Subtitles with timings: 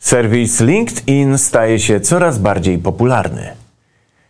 [0.00, 3.50] Serwis LinkedIn staje się coraz bardziej popularny.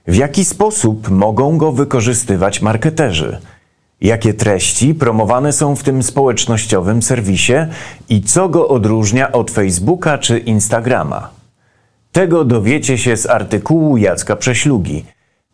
[0.06, 3.38] W jaki sposób mogą go wykorzystywać marketerzy?
[4.00, 7.52] Jakie treści promowane są w tym społecznościowym serwisie
[8.08, 11.30] i co go odróżnia od Facebooka czy Instagrama?
[12.12, 15.04] Tego dowiecie się z artykułu Jacka Prześlugi.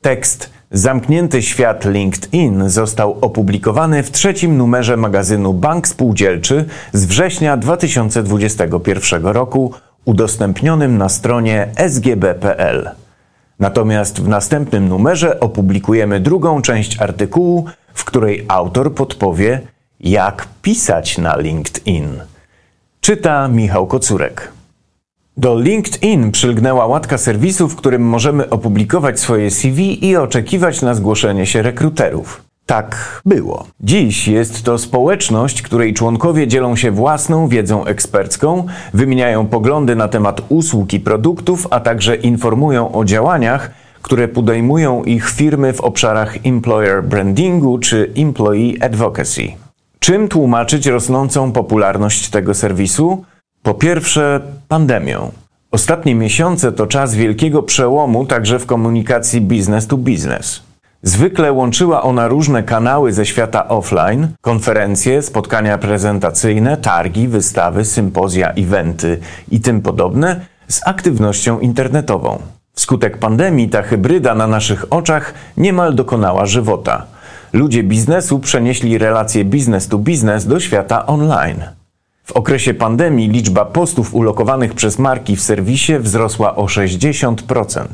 [0.01, 9.27] Tekst Zamknięty świat LinkedIn został opublikowany w trzecim numerze magazynu Bank Spółdzielczy z września 2021
[9.27, 9.75] roku,
[10.07, 12.91] udostępnionym na stronie sgb.pl.
[13.59, 17.65] Natomiast w następnym numerze opublikujemy drugą część artykułu,
[17.95, 19.61] w której autor podpowie,
[20.01, 22.09] jak pisać na LinkedIn.
[23.01, 24.53] Czyta Michał Kocurek.
[25.37, 31.47] Do LinkedIn przylgnęła łatka serwisu, w którym możemy opublikować swoje CV i oczekiwać na zgłoszenie
[31.47, 32.46] się rekruterów.
[32.67, 33.67] Tak było.
[33.81, 40.41] Dziś jest to społeczność, której członkowie dzielą się własną wiedzą ekspercką, wymieniają poglądy na temat
[40.49, 43.71] usług i produktów, a także informują o działaniach,
[44.03, 49.43] które podejmują ich firmy w obszarach employer brandingu czy employee advocacy.
[49.99, 53.25] Czym tłumaczyć rosnącą popularność tego serwisu?
[53.63, 55.31] Po pierwsze, pandemią.
[55.71, 60.63] Ostatnie miesiące to czas wielkiego przełomu także w komunikacji business to business.
[61.03, 69.19] Zwykle łączyła ona różne kanały ze świata offline, konferencje, spotkania prezentacyjne, targi, wystawy, sympozja, eventy
[69.51, 72.39] i tym podobne z aktywnością internetową.
[72.73, 77.05] Wskutek pandemii ta hybryda na naszych oczach niemal dokonała żywota.
[77.53, 81.63] Ludzie biznesu przenieśli relacje business to business do świata online.
[82.25, 87.85] W okresie pandemii liczba postów ulokowanych przez marki w serwisie wzrosła o 60%.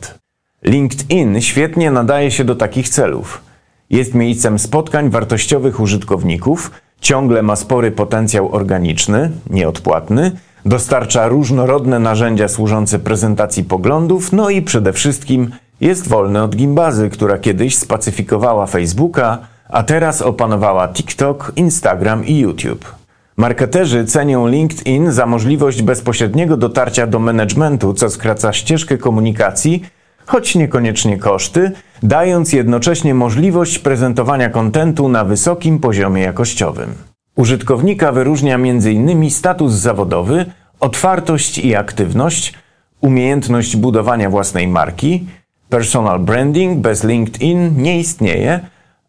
[0.64, 3.42] LinkedIn świetnie nadaje się do takich celów.
[3.90, 10.32] Jest miejscem spotkań wartościowych użytkowników, ciągle ma spory potencjał organiczny, nieodpłatny,
[10.66, 17.38] dostarcza różnorodne narzędzia służące prezentacji poglądów, no i przede wszystkim jest wolny od gimbazy, która
[17.38, 22.94] kiedyś spacyfikowała Facebooka, a teraz opanowała TikTok, Instagram i YouTube.
[23.36, 29.82] Marketerzy cenią LinkedIn za możliwość bezpośredniego dotarcia do managementu, co skraca ścieżkę komunikacji,
[30.26, 31.72] choć niekoniecznie koszty,
[32.02, 36.94] dając jednocześnie możliwość prezentowania kontentu na wysokim poziomie jakościowym.
[37.36, 39.30] Użytkownika wyróżnia m.in.
[39.30, 40.46] status zawodowy,
[40.80, 42.54] otwartość i aktywność,
[43.00, 45.26] umiejętność budowania własnej marki,
[45.68, 48.60] personal branding bez LinkedIn nie istnieje,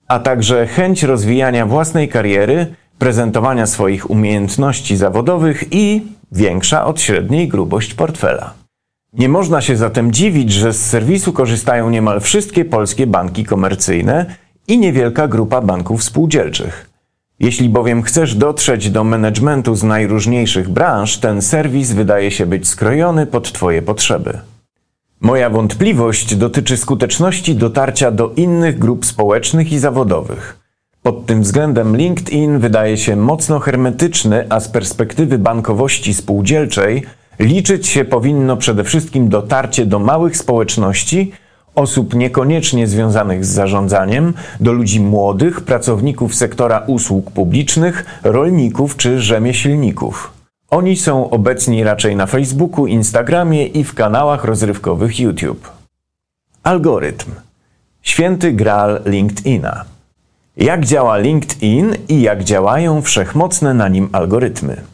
[0.08, 6.02] a także chęć rozwijania własnej kariery, prezentowania swoich umiejętności zawodowych i
[6.32, 8.63] większa od średniej grubość portfela.
[9.14, 14.26] Nie można się zatem dziwić, że z serwisu korzystają niemal wszystkie polskie banki komercyjne
[14.68, 16.90] i niewielka grupa banków spółdzielczych.
[17.40, 23.26] Jeśli bowiem chcesz dotrzeć do managementu z najróżniejszych branż, ten serwis wydaje się być skrojony
[23.26, 24.40] pod Twoje potrzeby.
[25.22, 30.60] Moja wątpliwość dotyczy skuteczności dotarcia do innych grup społecznych i zawodowych.
[31.04, 37.04] Pod tym względem LinkedIn wydaje się mocno hermetyczny, a z perspektywy bankowości spółdzielczej
[37.40, 41.32] liczyć się powinno przede wszystkim dotarcie do małych społeczności,
[41.76, 50.34] osób niekoniecznie związanych z zarządzaniem, do ludzi młodych, pracowników sektora usług publicznych, rolników czy rzemieślników.
[50.70, 55.72] Oni są obecni raczej na Facebooku, Instagramie i w kanałach rozrywkowych YouTube.
[56.64, 57.32] Algorytm.
[58.02, 59.86] Święty graal LinkedIna.
[60.58, 64.93] Jak działa LinkedIn i jak działają wszechmocne na nim algorytmy?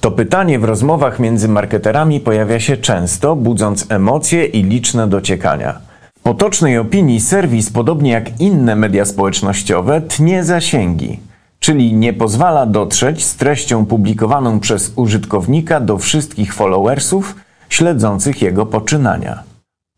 [0.00, 5.78] To pytanie w rozmowach między marketerami pojawia się często, budząc emocje i liczne dociekania.
[6.18, 11.20] W potocznej opinii serwis, podobnie jak inne media społecznościowe, tnie zasięgi,
[11.60, 17.36] czyli nie pozwala dotrzeć z treścią publikowaną przez użytkownika do wszystkich followersów
[17.68, 19.42] śledzących jego poczynania.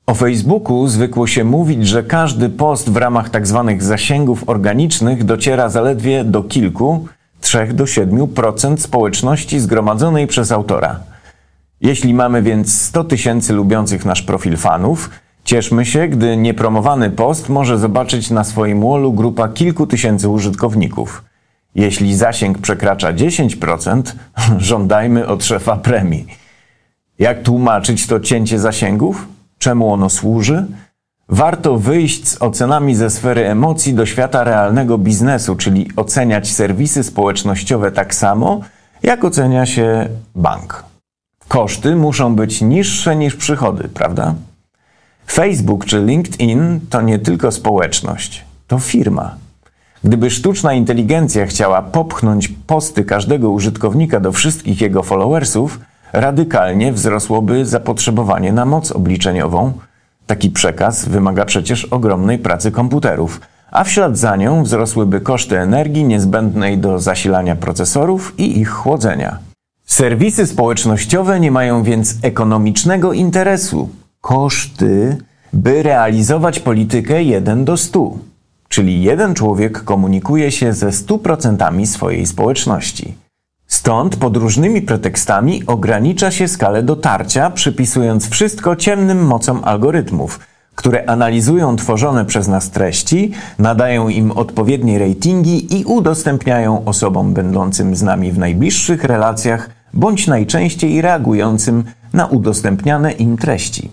[0.06, 3.64] O Facebooku zwykło się mówić, że każdy post w ramach tzw.
[3.66, 7.06] Tak zasięgów organicznych dociera zaledwie do kilku,
[7.48, 11.00] 3 do 7% społeczności zgromadzonej przez autora.
[11.80, 15.10] Jeśli mamy więc 100 tysięcy lubiących nasz profil fanów,
[15.44, 21.24] cieszmy się, gdy niepromowany post może zobaczyć na swoim wallu grupa kilku tysięcy użytkowników.
[21.74, 24.02] Jeśli zasięg przekracza 10%,
[24.58, 26.26] żądajmy od szefa premii.
[27.18, 29.28] Jak tłumaczyć to cięcie zasięgów?
[29.58, 30.66] czemu ono służy,
[31.28, 37.92] warto wyjść z ocenami ze sfery emocji do świata realnego biznesu, czyli oceniać serwisy społecznościowe
[37.92, 38.60] tak samo,
[39.02, 40.84] jak ocenia się bank.
[41.48, 44.34] Koszty muszą być niższe niż przychody, prawda?
[45.30, 49.34] Facebook czy LinkedIn to nie tylko społeczność, to firma.
[50.04, 55.80] Gdyby sztuczna inteligencja chciała popchnąć posty każdego użytkownika do wszystkich jego followersów,
[56.12, 59.72] radykalnie wzrosłoby zapotrzebowanie na moc obliczeniową.
[60.28, 63.40] Taki przekaz wymaga przecież ogromnej pracy komputerów,
[63.70, 69.38] a w ślad za nią wzrosłyby koszty energii niezbędnej do zasilania procesorów i ich chłodzenia.
[69.86, 73.88] Serwisy społecznościowe nie mają więc ekonomicznego interesu.
[74.20, 75.16] Koszty,
[75.52, 78.12] by realizować politykę 1 do 100,
[78.68, 83.14] czyli jeden człowiek komunikuje się ze 100% swojej społeczności.
[83.68, 90.40] Stąd pod różnymi pretekstami ogranicza się skalę dotarcia, przypisując wszystko ciemnym mocom algorytmów,
[90.74, 98.02] które analizują tworzone przez nas treści, nadają im odpowiednie ratingi i udostępniają osobom będącym z
[98.02, 103.90] nami w najbliższych relacjach bądź najczęściej reagującym na udostępniane im treści.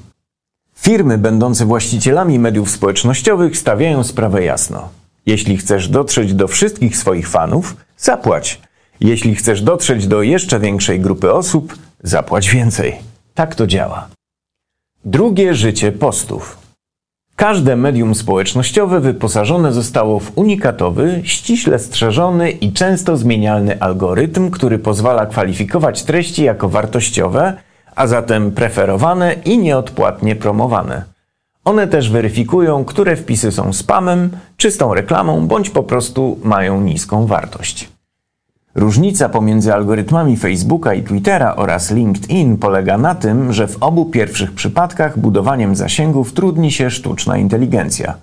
[0.76, 4.90] Firmy będące właścicielami mediów społecznościowych stawiają sprawę jasno.
[5.26, 8.62] Jeśli chcesz dotrzeć do wszystkich swoich fanów, zapłać.
[9.00, 12.96] Jeśli chcesz dotrzeć do jeszcze większej grupy osób, zapłać więcej.
[13.34, 14.08] Tak to działa.
[15.06, 16.58] Drugie życie postów.
[17.36, 25.26] Każde medium społecznościowe wyposażone zostało w unikatowy, ściśle strzeżony i często zmienialny algorytm, który pozwala
[25.26, 27.54] kwalifikować treści jako wartościowe,
[27.96, 31.04] a zatem preferowane i nieodpłatnie promowane.
[31.66, 37.95] One też weryfikują, które wpisy są spamem, czystą reklamą bądź po prostu mają niską wartość.
[38.76, 44.52] Różnica pomiędzy algorytmami Facebooka i Twittera oraz LinkedIn polega na tym, że w obu pierwszych
[44.52, 48.14] przypadkach budowaniem zasięgów trudni się sztuczna inteligencja.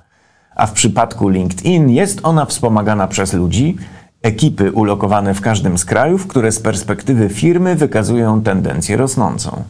[0.56, 3.76] A w przypadku LinkedIn jest ona wspomagana przez ludzi,
[4.22, 9.62] ekipy ulokowane w każdym z krajów, które z perspektywy firmy wykazują tendencję rosnącą.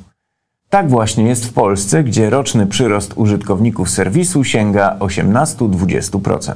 [0.70, 6.54] Tak właśnie jest w Polsce, gdzie roczny przyrost użytkowników serwisu sięga 18-20%.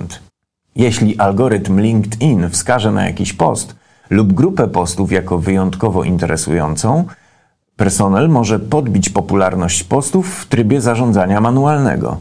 [0.77, 7.05] Jeśli algorytm LinkedIn wskaże na jakiś post, lub grupę postów jako wyjątkowo interesującą,
[7.77, 12.17] personel może podbić popularność postów w trybie zarządzania manualnego.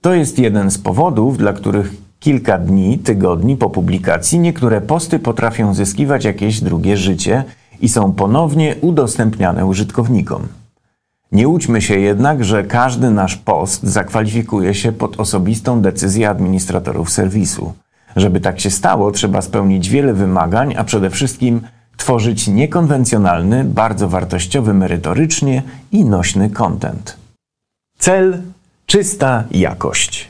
[0.00, 5.74] To jest jeden z powodów, dla których kilka dni, tygodni po publikacji niektóre posty potrafią
[5.74, 7.44] zyskiwać jakieś drugie życie
[7.80, 10.48] i są ponownie udostępniane użytkownikom.
[11.32, 17.72] Nie łudźmy się jednak, że każdy nasz post zakwalifikuje się pod osobistą decyzję administratorów serwisu.
[18.16, 21.60] Żeby tak się stało, trzeba spełnić wiele wymagań, a przede wszystkim
[21.96, 25.62] tworzyć niekonwencjonalny, bardzo wartościowy merytorycznie
[25.92, 27.16] i nośny content.
[27.98, 28.42] Cel
[28.86, 30.28] czysta jakość.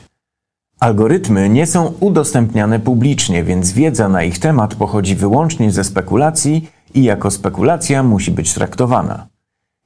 [0.79, 7.03] Algorytmy nie są udostępniane publicznie, więc wiedza na ich temat pochodzi wyłącznie ze spekulacji i
[7.03, 9.27] jako spekulacja musi być traktowana.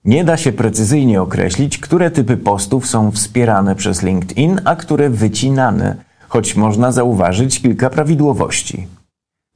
[0.06, 5.96] Nie da się precyzyjnie określić, które typy postów są wspierane przez LinkedIn, a które wycinane
[6.28, 8.88] choć można zauważyć kilka prawidłowości.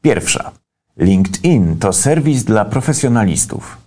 [0.02, 0.52] Pierwsza.
[0.98, 3.78] LinkedIn to serwis dla profesjonalistów.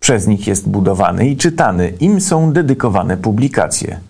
[0.00, 4.00] Przez nich jest budowany i czytany, im są dedykowane publikacje.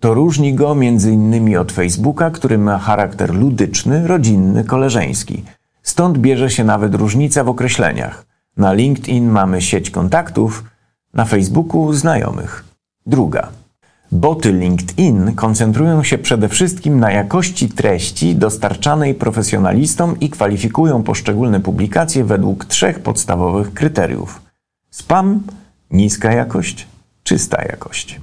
[0.00, 0.76] To różni go
[1.10, 5.44] innymi od Facebooka, który ma charakter ludyczny, rodzinny, koleżeński.
[5.82, 8.26] Stąd bierze się nawet różnica w określeniach.
[8.56, 10.64] Na LinkedIn mamy sieć kontaktów,
[11.14, 12.64] na Facebooku znajomych.
[13.06, 13.48] Druga.
[14.12, 22.24] Boty LinkedIn koncentrują się przede wszystkim na jakości treści dostarczanej profesjonalistom i kwalifikują poszczególne publikacje
[22.24, 24.42] według trzech podstawowych kryteriów:
[24.90, 25.42] spam,
[25.90, 26.86] niska jakość,
[27.22, 28.20] czysta jakość.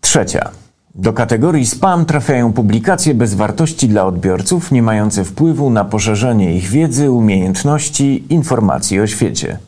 [0.00, 0.50] Trzecia.
[0.94, 6.68] Do kategorii spam trafiają publikacje bez wartości dla odbiorców, nie mające wpływu na poszerzenie ich
[6.68, 9.58] wiedzy, umiejętności, informacji o świecie.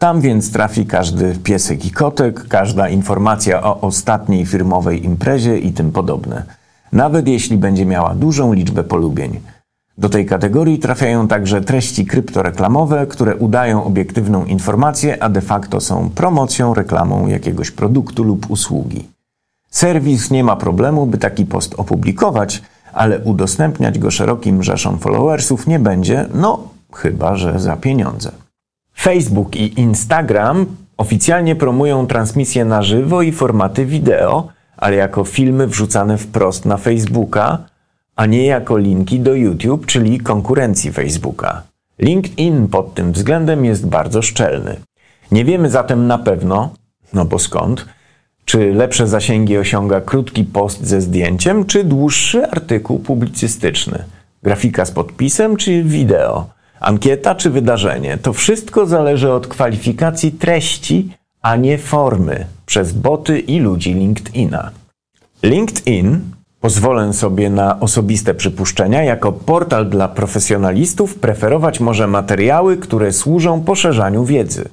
[0.00, 5.92] Tam więc trafi każdy piesek i kotek, każda informacja o ostatniej firmowej imprezie i tym
[5.92, 6.42] podobne.
[6.92, 9.40] Nawet jeśli będzie miała dużą liczbę polubień.
[9.98, 16.10] Do tej kategorii trafiają także treści kryptoreklamowe, które udają obiektywną informację, a de facto są
[16.10, 19.08] promocją, reklamą jakiegoś produktu lub usługi.
[19.70, 25.78] Serwis nie ma problemu, by taki post opublikować, ale udostępniać go szerokim rzeszom followersów nie
[25.78, 28.32] będzie, no chyba że za pieniądze.
[29.00, 30.66] Facebook i Instagram
[30.96, 37.58] oficjalnie promują transmisje na żywo i formaty wideo, ale jako filmy wrzucane wprost na Facebooka,
[38.16, 41.62] a nie jako linki do YouTube, czyli konkurencji Facebooka.
[41.98, 44.76] LinkedIn pod tym względem jest bardzo szczelny.
[45.32, 46.70] Nie wiemy zatem na pewno,
[47.12, 47.86] no bo skąd,
[48.44, 54.04] czy lepsze zasięgi osiąga krótki post ze zdjęciem, czy dłuższy artykuł publicystyczny,
[54.42, 56.59] grafika z podpisem, czy wideo.
[56.80, 61.08] Ankieta czy wydarzenie to wszystko zależy od kwalifikacji treści,
[61.42, 64.70] a nie formy przez boty i ludzi LinkedIna.
[65.42, 66.20] LinkedIn,
[66.60, 74.24] pozwolę sobie na osobiste przypuszczenia, jako portal dla profesjonalistów preferować może materiały, które służą poszerzaniu
[74.24, 74.64] wiedzy.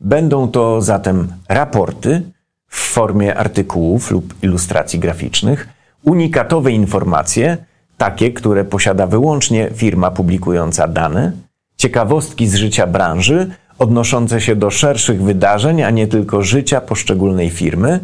[0.00, 2.22] Będą to zatem raporty
[2.68, 5.68] w formie artykułów lub ilustracji graficznych,
[6.04, 7.56] unikatowe informacje,
[7.96, 11.32] takie, które posiada wyłącznie firma publikująca dane,
[11.76, 18.00] ciekawostki z życia branży odnoszące się do szerszych wydarzeń, a nie tylko życia poszczególnej firmy,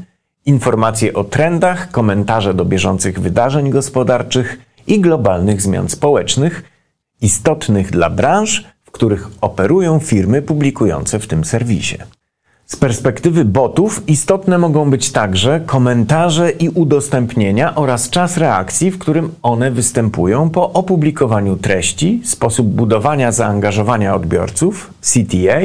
[0.47, 6.63] informacje o trendach, komentarze do bieżących wydarzeń gospodarczych i globalnych zmian społecznych,
[7.21, 11.97] istotnych dla branż, w których operują firmy publikujące w tym serwisie.
[12.73, 19.33] Z perspektywy botów istotne mogą być także komentarze i udostępnienia oraz czas reakcji, w którym
[19.43, 25.61] one występują po opublikowaniu treści, sposób budowania zaangażowania odbiorców, CTA,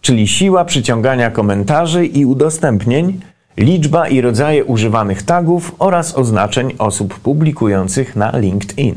[0.00, 3.20] czyli siła przyciągania komentarzy i udostępnień,
[3.56, 8.94] liczba i rodzaje używanych tagów oraz oznaczeń osób publikujących na LinkedIn.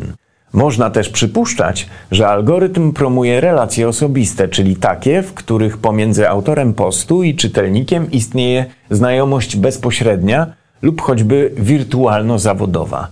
[0.55, 7.23] Można też przypuszczać, że algorytm promuje relacje osobiste, czyli takie, w których pomiędzy autorem postu
[7.23, 10.47] i czytelnikiem istnieje znajomość bezpośrednia
[10.81, 13.07] lub choćby wirtualno-zawodowa.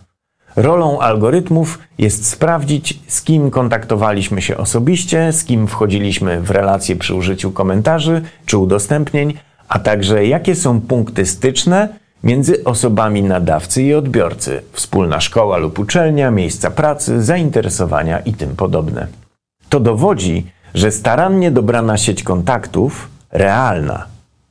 [0.56, 7.16] Rolą algorytmów jest sprawdzić, z kim kontaktowaliśmy się osobiście, z kim wchodziliśmy w relacje przy
[7.16, 9.34] użyciu komentarzy czy udostępnień,
[9.68, 11.90] a także jakie są punkty styczne
[12.24, 19.08] między osobami nadawcy i odbiorcy, wspólna szkoła lub uczelnia, miejsca pracy, zainteresowania i tym podobne.
[19.70, 24.06] To dowodzi, że starannie dobrana sieć kontaktów, realna,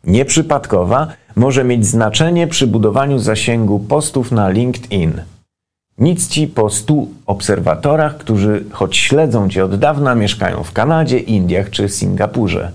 [0.05, 5.13] nieprzypadkowa, może mieć znaczenie przy budowaniu zasięgu postów na LinkedIn.
[5.99, 11.71] Nic ci po stu obserwatorach, którzy choć śledzą cię od dawna, mieszkają w Kanadzie, Indiach
[11.71, 12.73] czy Singapurze.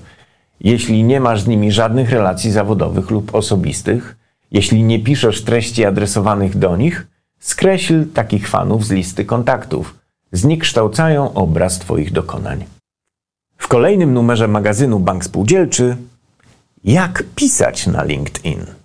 [0.59, 4.16] Jeśli nie masz z nimi żadnych relacji zawodowych lub osobistych,
[4.51, 7.07] jeśli nie piszesz treści adresowanych do nich,
[7.39, 9.95] skreśl takich fanów z listy kontaktów.
[10.31, 12.65] Zniekształcają obraz Twoich dokonań.
[13.57, 15.97] W kolejnym numerze magazynu Bank Spółdzielczy
[16.83, 18.76] Jak pisać na LinkedIn?